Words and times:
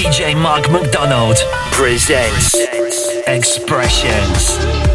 DJ 0.00 0.34
Mark 0.34 0.70
McDonald 0.70 1.36
presents 1.72 2.54
Expressions. 3.26 4.89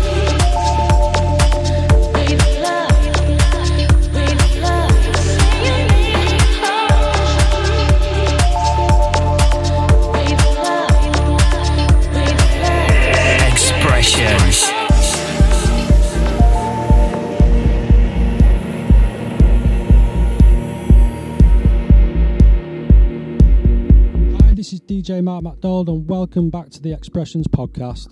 DJ 25.06 25.24
Mark 25.24 25.44
McDonald, 25.44 25.88
and 25.88 26.10
welcome 26.10 26.50
back 26.50 26.72
to 26.72 26.82
the 26.82 26.92
Expressions 26.92 27.46
podcast. 27.48 28.10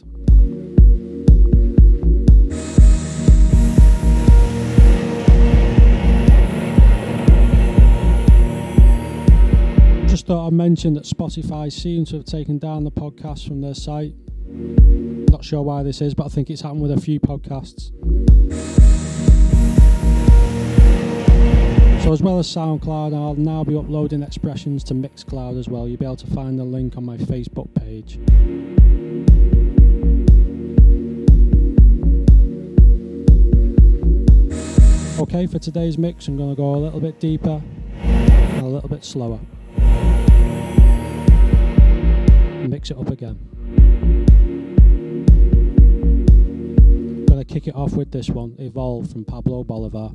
Just 10.08 10.28
thought 10.28 10.46
I'd 10.46 10.54
mention 10.54 10.94
that 10.94 11.06
Spotify 11.06 11.72
seems 11.72 12.12
to 12.12 12.18
have 12.18 12.26
taken 12.26 12.60
down 12.60 12.84
the 12.84 12.92
podcast 12.92 13.48
from 13.48 13.62
their 13.62 13.74
site. 13.74 14.14
Not 14.46 15.44
sure 15.44 15.64
why 15.64 15.82
this 15.82 16.00
is, 16.00 16.14
but 16.14 16.28
I 16.28 16.30
think 16.30 16.52
it's 16.52 16.62
happened 16.62 16.84
with 16.84 16.92
a 16.92 17.02
few 17.02 17.20
podcasts. 17.20 17.90
So 22.04 22.12
as 22.12 22.22
well 22.22 22.38
as 22.38 22.48
SoundCloud, 22.48 23.16
I'll 23.16 23.36
now 23.36 23.64
be 23.64 23.78
uploading 23.78 24.24
expressions 24.24 24.84
to 24.84 24.94
Mixcloud 24.94 25.58
as 25.58 25.70
well. 25.70 25.88
You'll 25.88 25.96
be 25.96 26.04
able 26.04 26.18
to 26.18 26.28
find 26.28 26.60
the 26.60 26.64
link 26.66 26.98
on 26.98 27.06
my 27.06 27.16
Facebook 27.16 27.74
page. 27.76 28.20
Okay, 35.18 35.48
for 35.48 35.60
today's 35.60 35.98
mix, 35.98 36.28
I'm 36.28 36.36
going 36.36 36.50
to 36.50 36.58
go 36.58 36.76
a 36.76 36.82
little 36.82 37.00
bit 37.00 37.22
deeper 37.22 37.62
and 38.02 38.62
a 38.62 38.68
little 38.68 38.90
bit 38.90 39.06
slower. 39.06 39.40
Mix 42.68 42.92
it 42.92 42.98
up 42.98 43.12
again. 43.12 43.40
Gonna 47.28 47.46
kick 47.46 47.68
it 47.68 47.76
off 47.76 47.94
with 47.94 48.12
this 48.12 48.30
one, 48.30 48.58
Evolve 48.60 49.10
from 49.10 49.24
Pablo 49.24 49.64
Bolivar. 49.64 50.12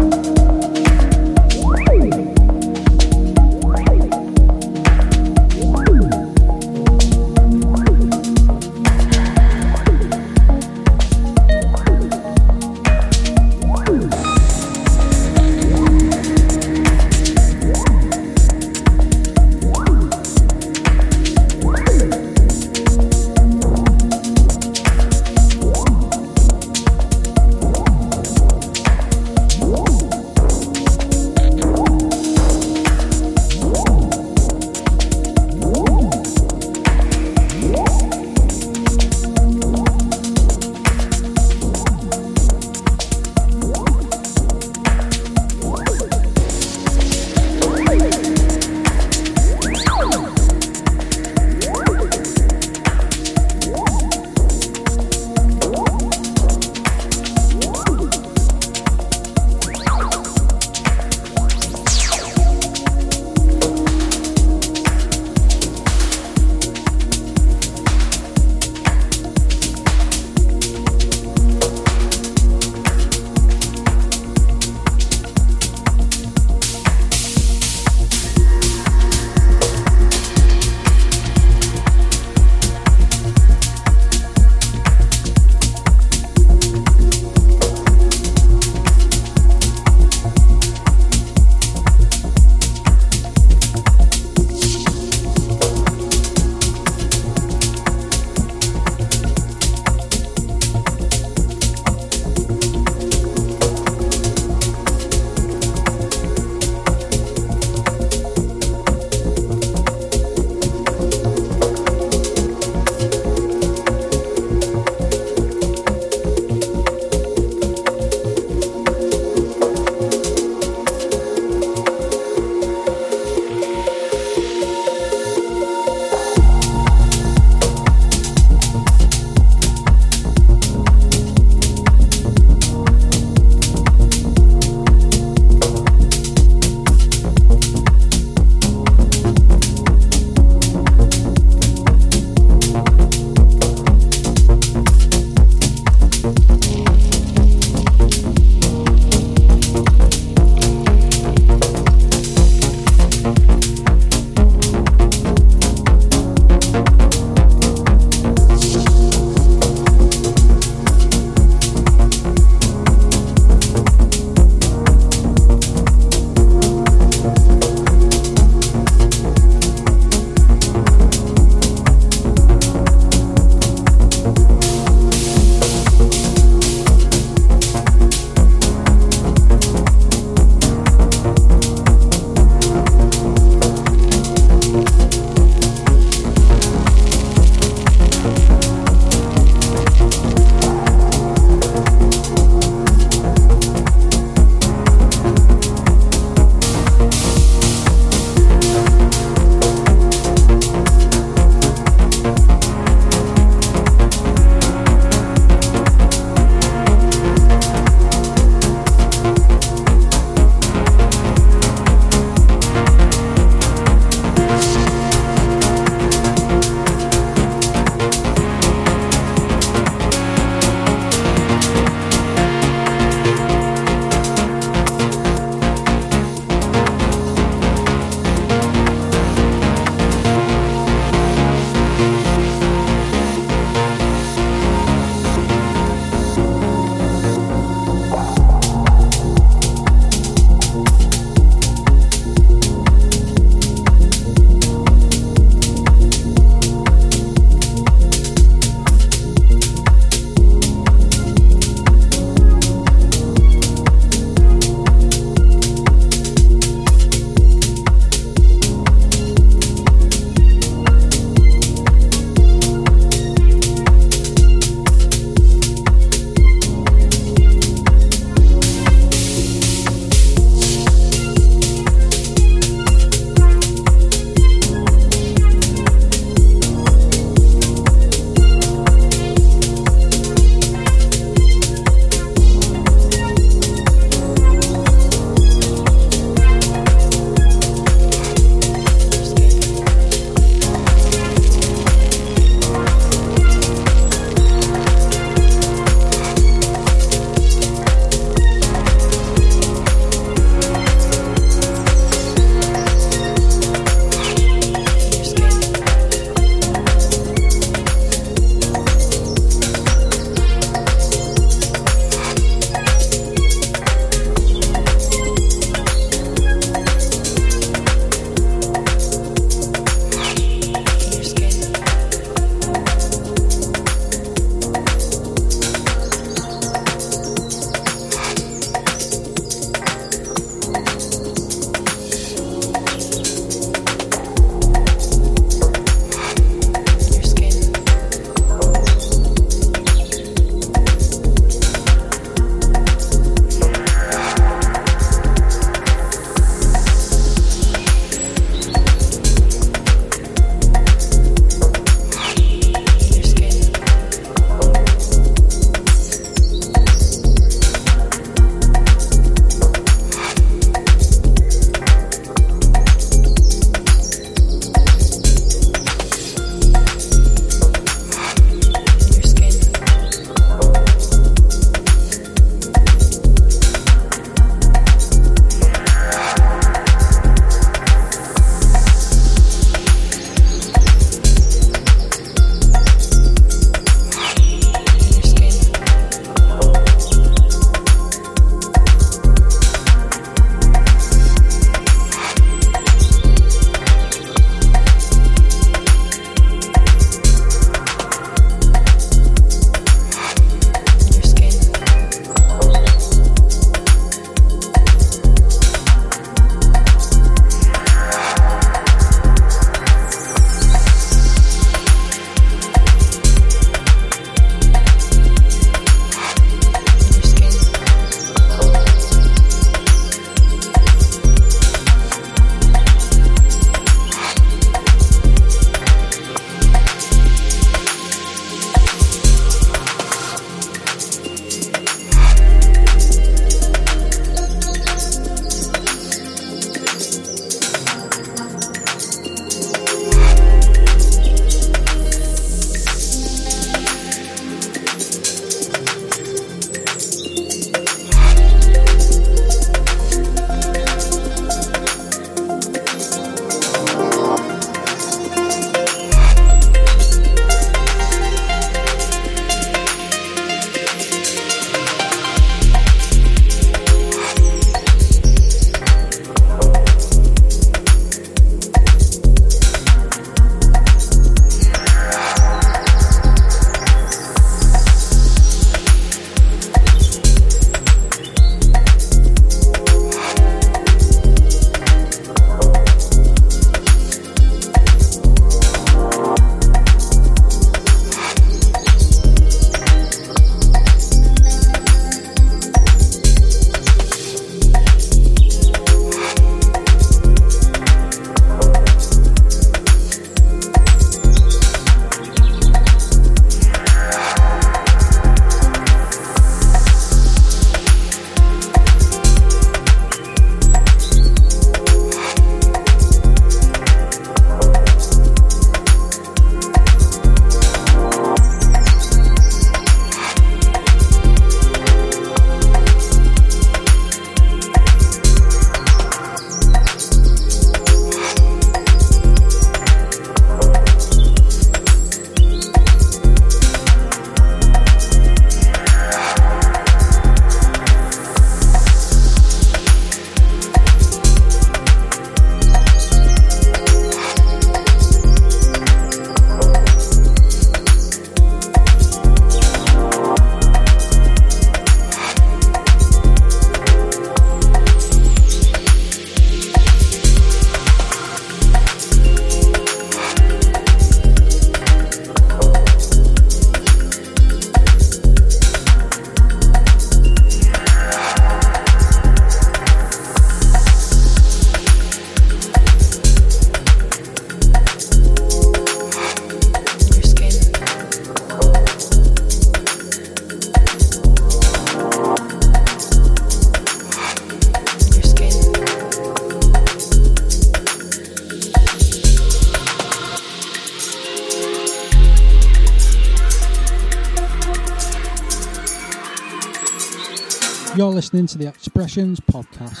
You're 597.94 598.08
listening 598.08 598.46
to 598.46 598.56
the 598.56 598.68
Expressions 598.68 599.38
Podcast. 599.40 600.00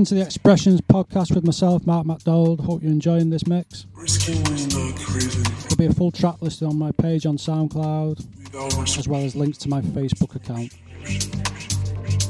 You 0.00 0.04
listen 0.04 0.16
to 0.16 0.22
the 0.22 0.26
Expressions 0.26 0.80
podcast 0.80 1.34
with 1.34 1.44
myself, 1.44 1.84
Mark 1.84 2.06
McDonald. 2.06 2.60
Hope 2.60 2.82
you're 2.82 2.90
enjoying 2.90 3.28
this 3.28 3.46
mix. 3.46 3.84
There'll 3.94 5.76
be 5.76 5.84
a 5.84 5.92
full 5.92 6.10
track 6.10 6.40
listed 6.40 6.66
on 6.68 6.78
my 6.78 6.90
page 6.90 7.26
on 7.26 7.36
SoundCloud, 7.36 8.96
as 8.96 9.06
well 9.06 9.20
as 9.20 9.36
links 9.36 9.58
to 9.58 9.68
my 9.68 9.82
Facebook 9.82 10.34
account. 10.36 10.72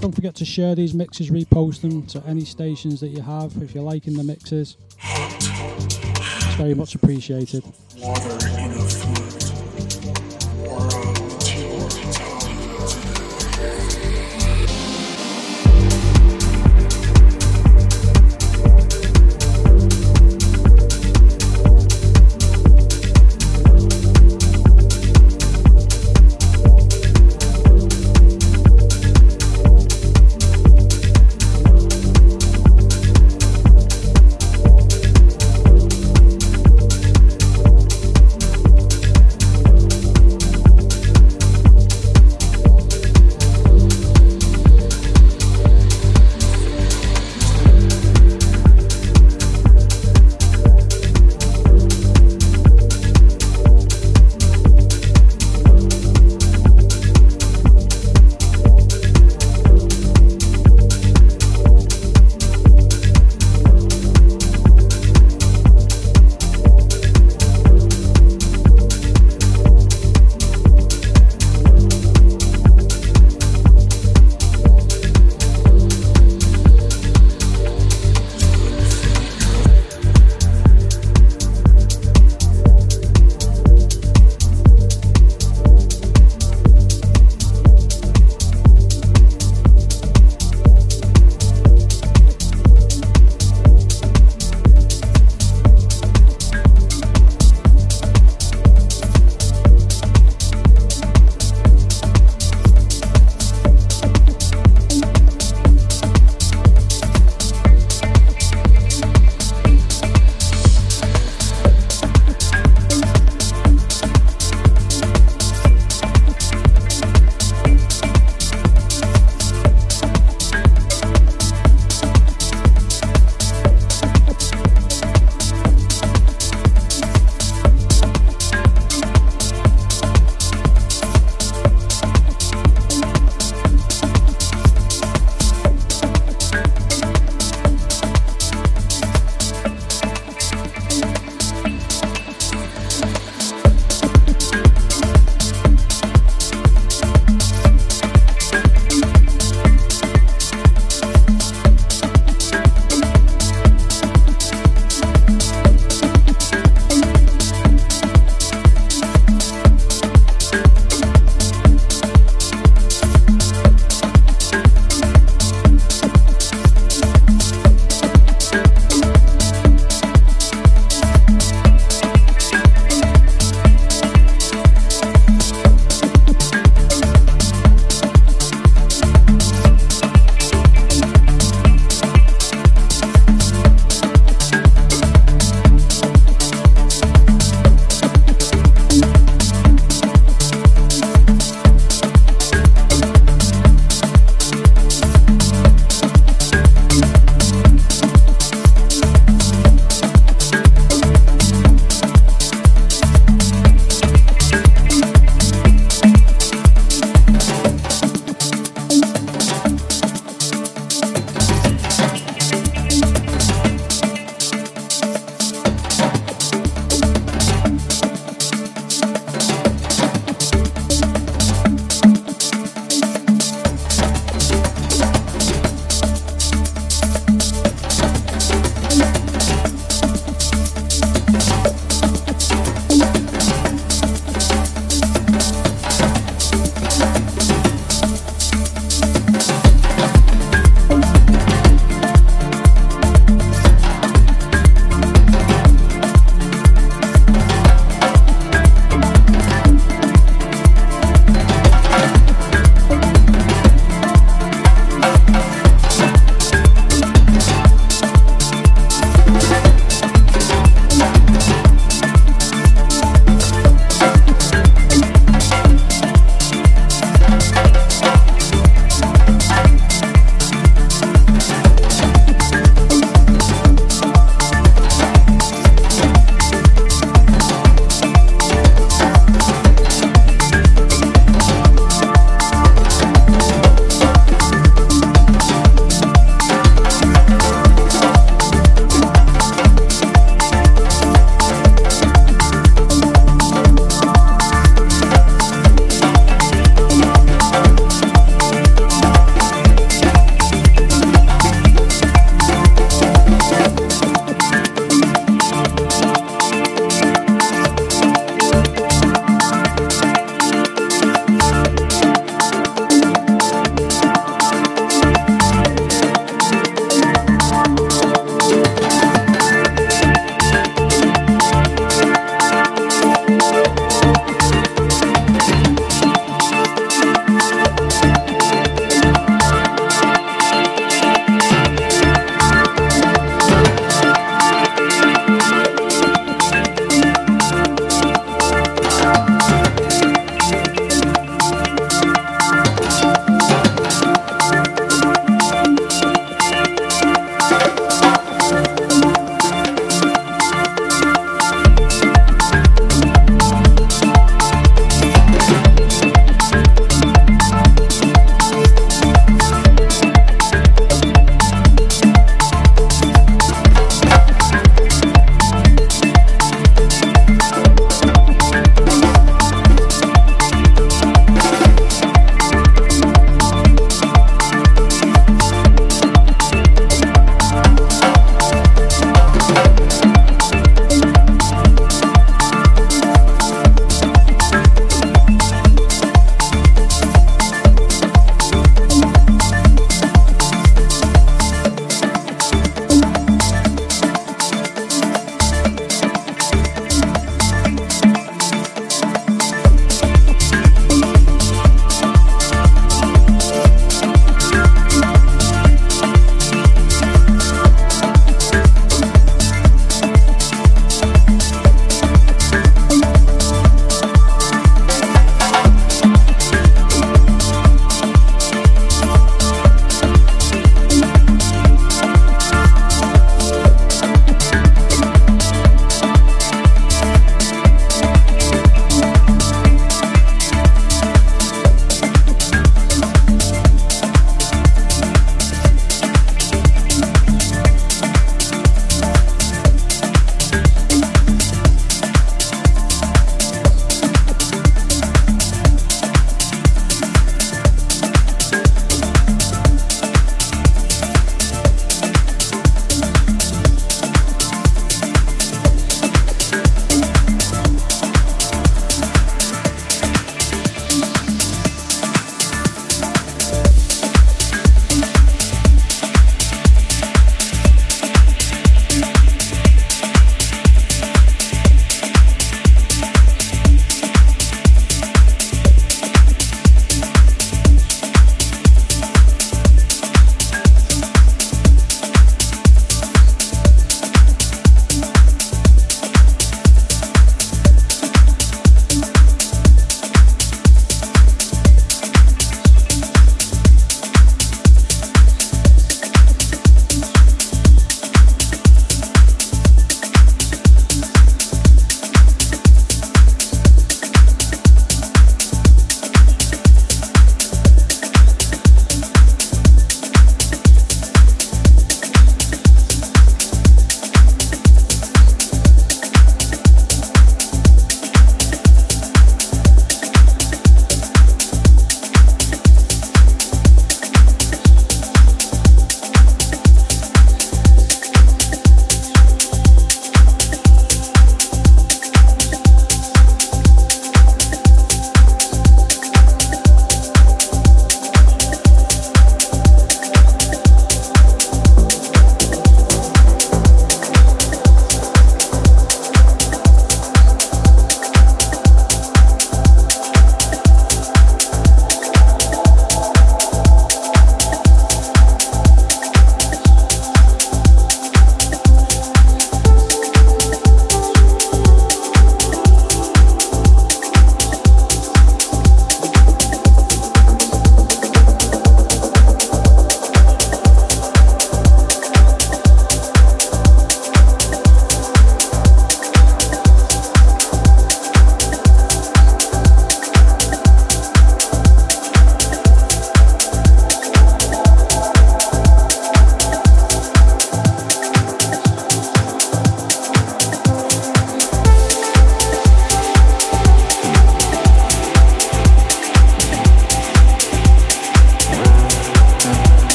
Don't 0.00 0.12
forget 0.12 0.34
to 0.34 0.44
share 0.44 0.74
these 0.74 0.94
mixes, 0.94 1.30
repost 1.30 1.82
them 1.82 2.04
to 2.06 2.20
any 2.26 2.44
stations 2.44 2.98
that 3.02 3.10
you 3.10 3.22
have 3.22 3.56
if 3.62 3.72
you're 3.72 3.84
liking 3.84 4.14
the 4.14 4.24
mixes. 4.24 4.76
It's 5.04 6.54
very 6.56 6.74
much 6.74 6.96
appreciated. 6.96 7.62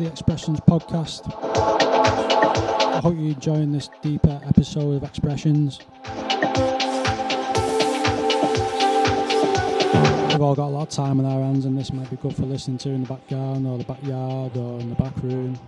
The 0.00 0.06
Expressions 0.06 0.60
podcast. 0.60 1.30
I 2.94 3.00
hope 3.00 3.14
you're 3.18 3.34
enjoying 3.34 3.70
this 3.70 3.90
deeper 4.00 4.40
episode 4.46 4.94
of 4.94 5.02
Expressions. 5.02 5.78
We've 10.28 10.40
all 10.40 10.54
got 10.54 10.68
a 10.68 10.72
lot 10.72 10.82
of 10.84 10.88
time 10.88 11.20
on 11.20 11.26
our 11.26 11.42
hands, 11.42 11.66
and 11.66 11.76
this 11.76 11.92
might 11.92 12.08
be 12.08 12.16
good 12.16 12.34
for 12.34 12.46
listening 12.46 12.78
to 12.78 12.88
in 12.88 13.02
the 13.02 13.08
back 13.08 13.28
garden 13.28 13.66
or 13.66 13.76
the 13.76 13.84
backyard 13.84 14.56
or 14.56 14.80
in 14.80 14.88
the 14.88 14.94
back 14.94 15.14
room. 15.22 15.58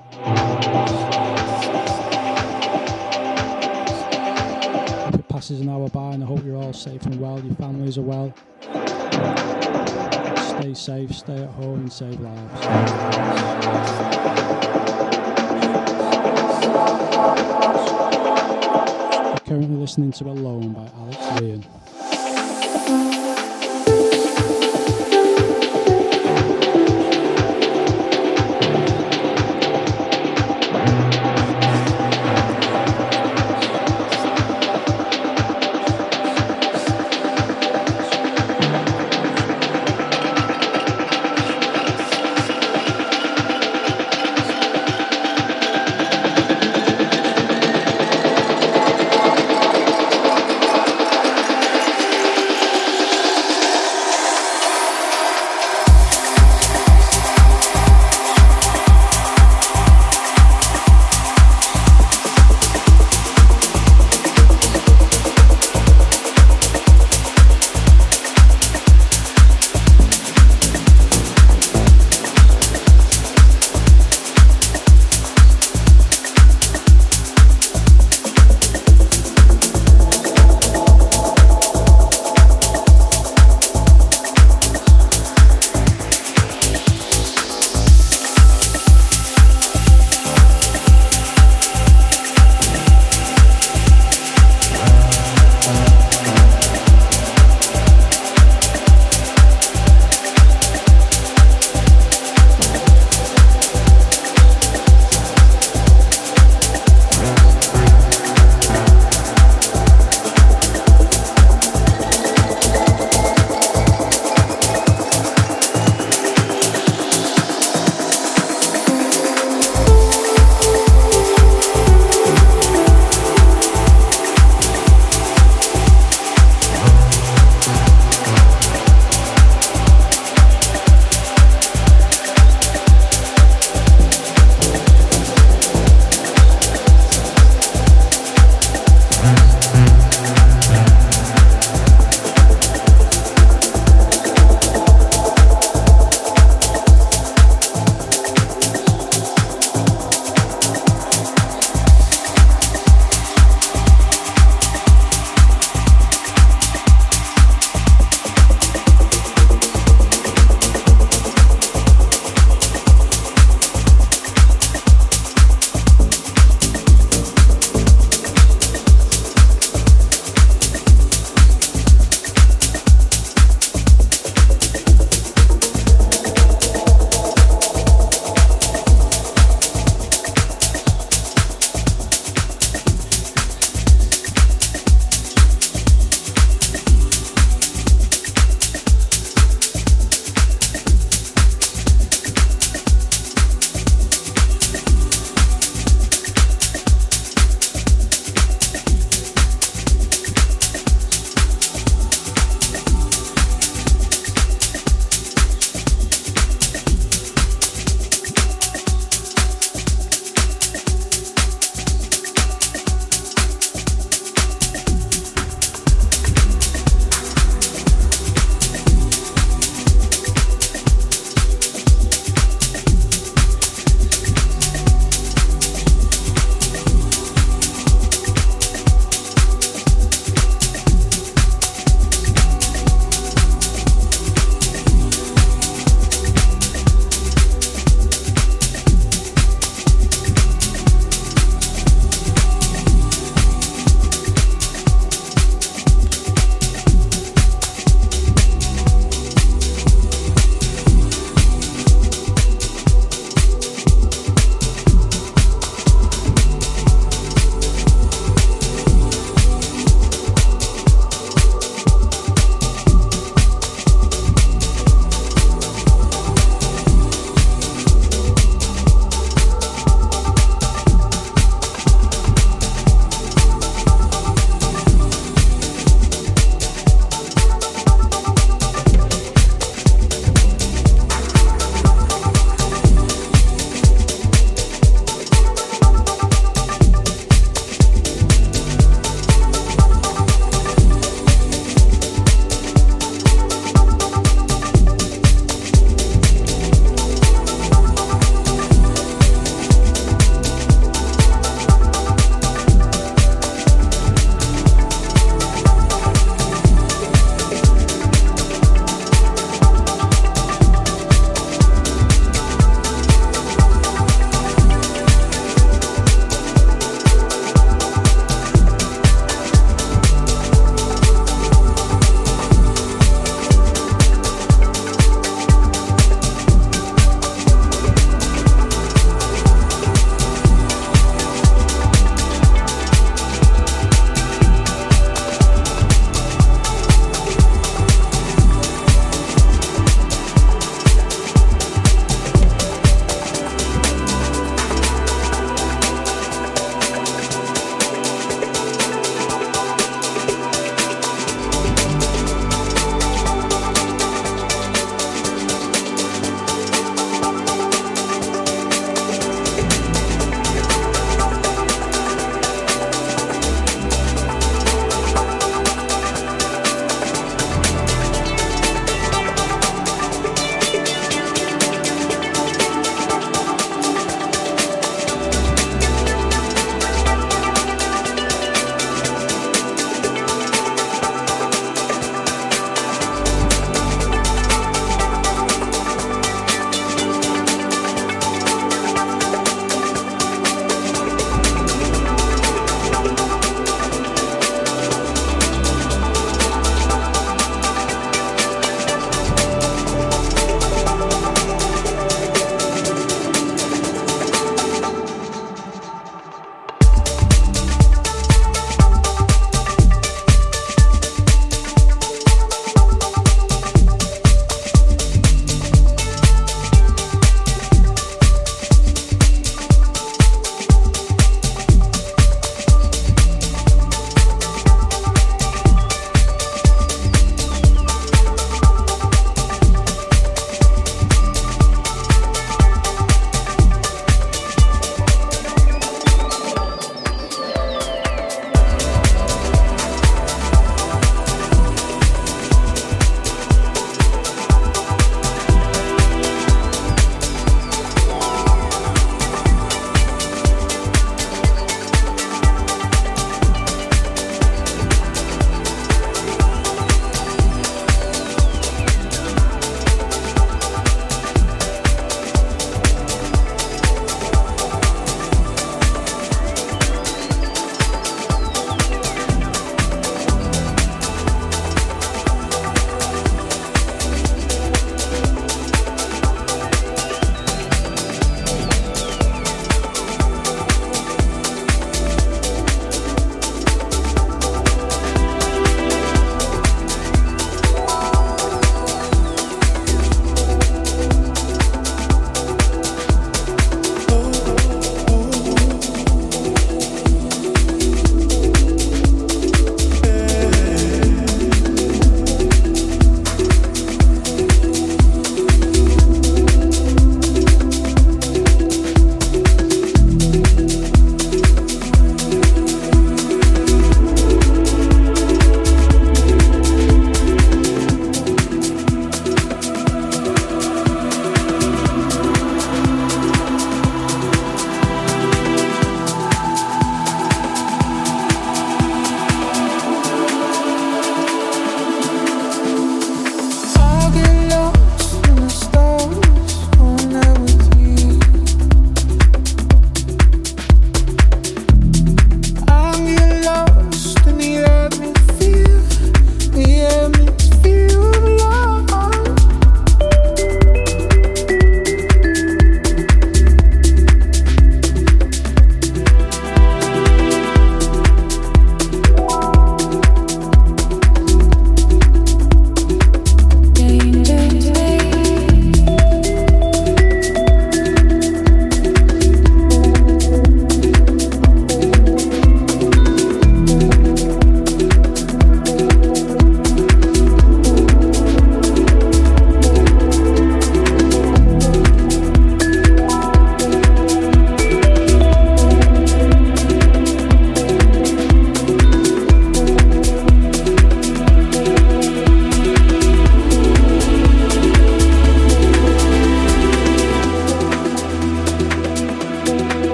It 5.13 5.29
passes 5.29 5.61
an 5.61 5.69
hour 5.69 5.91
by, 5.91 6.15
and 6.15 6.25
I 6.25 6.27
hope 6.27 6.43
you're 6.43 6.57
all 6.57 6.73
safe 6.73 7.05
and 7.05 7.21
well, 7.21 7.39
your 7.39 7.55
families 7.57 7.99
are 7.99 8.03
well. 8.03 8.33
Safe, 10.83 11.15
stay 11.15 11.41
at 11.41 11.51
home, 11.51 11.83
and 11.83 11.93
save 11.93 12.19
lives. 12.19 12.65
You're 19.29 19.39
currently 19.47 19.77
listening 19.77 20.11
to 20.11 20.25
Alone 20.25 20.73
by 20.73 20.91
Alex 20.97 21.19
O'Rion. 21.41 21.65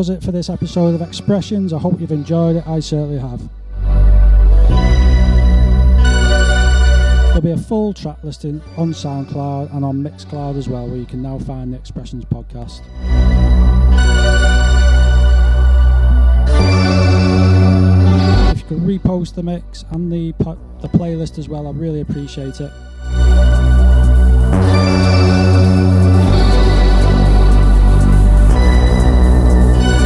Does 0.00 0.08
it 0.08 0.22
for 0.22 0.32
this 0.32 0.48
episode 0.48 0.94
of 0.94 1.02
Expressions. 1.02 1.74
I 1.74 1.78
hope 1.78 2.00
you've 2.00 2.10
enjoyed 2.10 2.56
it. 2.56 2.66
I 2.66 2.80
certainly 2.80 3.18
have. 3.18 3.38
There'll 7.26 7.42
be 7.42 7.50
a 7.50 7.58
full 7.58 7.92
track 7.92 8.16
listing 8.24 8.62
on 8.78 8.92
SoundCloud 8.92 9.76
and 9.76 9.84
on 9.84 10.02
Mixcloud 10.02 10.56
as 10.56 10.70
well, 10.70 10.88
where 10.88 10.96
you 10.96 11.04
can 11.04 11.20
now 11.20 11.38
find 11.38 11.74
the 11.74 11.76
Expressions 11.76 12.24
podcast. 12.24 12.80
If 18.52 18.60
you 18.62 18.68
could 18.68 18.78
repost 18.78 19.34
the 19.34 19.42
mix 19.42 19.84
and 19.90 20.10
the 20.10 20.32
the 20.80 20.88
playlist 20.88 21.38
as 21.38 21.46
well, 21.50 21.66
I'd 21.68 21.76
really 21.76 22.00
appreciate 22.00 22.58
it. 22.58 22.72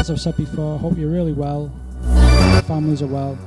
As 0.04 0.10
I've 0.10 0.20
said 0.20 0.36
before, 0.36 0.78
hope 0.78 0.98
you're 0.98 1.08
really 1.08 1.32
well, 1.32 1.72
your 2.02 2.62
families 2.64 3.00
are 3.00 3.06
well. 3.06 3.38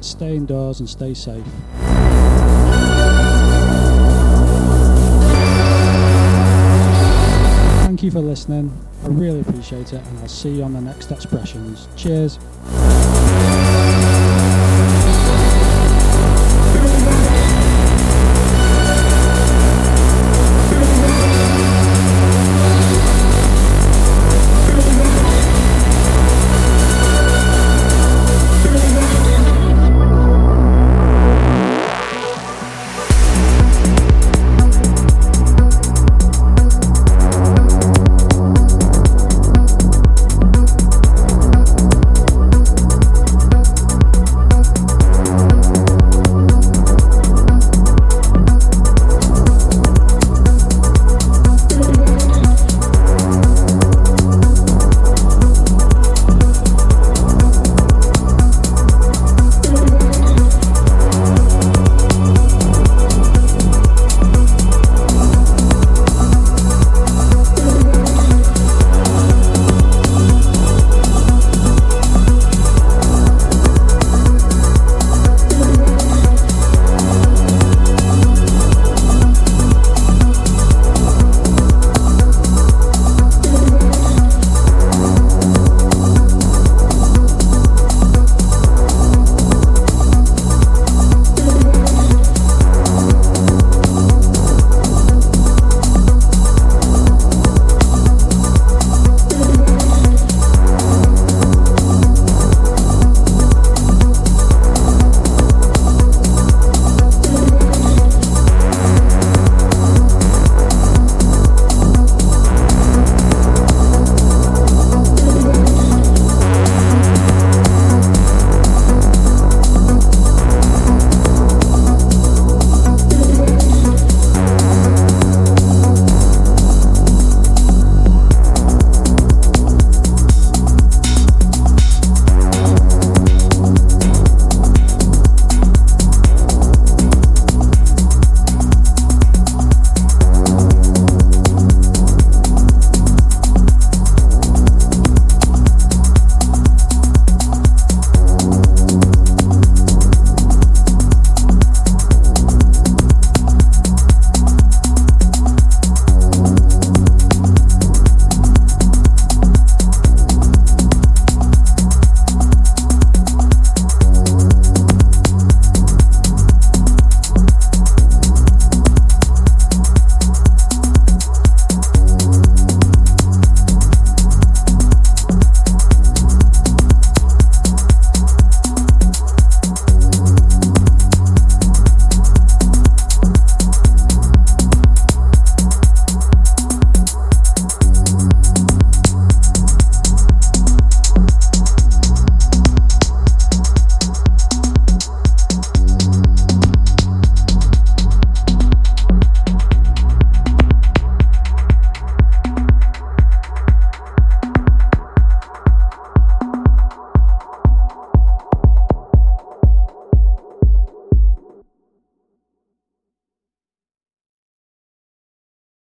Stay 0.00 0.34
indoors 0.34 0.80
and 0.80 0.88
stay 0.88 1.12
safe. 1.12 1.44
Thank 7.82 8.02
you 8.02 8.10
for 8.10 8.20
listening. 8.20 8.72
I 9.02 9.08
really 9.08 9.40
appreciate 9.40 9.92
it, 9.92 10.02
and 10.02 10.18
I'll 10.20 10.26
see 10.28 10.52
you 10.52 10.62
on 10.62 10.72
the 10.72 10.80
next 10.80 11.10
expressions. 11.12 11.86
Cheers. 11.96 12.38